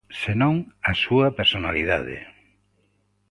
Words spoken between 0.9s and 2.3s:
a súa personalidade.